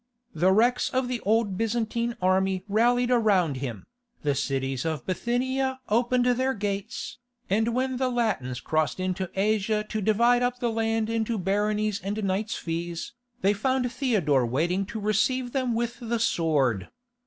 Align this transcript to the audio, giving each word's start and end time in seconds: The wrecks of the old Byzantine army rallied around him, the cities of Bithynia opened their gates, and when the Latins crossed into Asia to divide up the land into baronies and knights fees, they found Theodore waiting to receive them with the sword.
The 0.33 0.51
wrecks 0.51 0.89
of 0.89 1.07
the 1.07 1.19
old 1.19 1.59
Byzantine 1.59 2.15
army 2.23 2.63
rallied 2.67 3.11
around 3.11 3.57
him, 3.57 3.85
the 4.23 4.33
cities 4.33 4.83
of 4.83 5.05
Bithynia 5.05 5.79
opened 5.89 6.25
their 6.25 6.55
gates, 6.55 7.19
and 7.51 7.75
when 7.75 7.97
the 7.97 8.09
Latins 8.09 8.59
crossed 8.61 8.99
into 8.99 9.29
Asia 9.35 9.85
to 9.89 10.01
divide 10.01 10.41
up 10.41 10.57
the 10.59 10.71
land 10.71 11.07
into 11.07 11.37
baronies 11.37 12.01
and 12.03 12.23
knights 12.23 12.55
fees, 12.55 13.13
they 13.41 13.53
found 13.53 13.91
Theodore 13.91 14.47
waiting 14.47 14.87
to 14.87 14.99
receive 14.99 15.51
them 15.51 15.75
with 15.75 15.99
the 15.99 16.17
sword. 16.17 16.89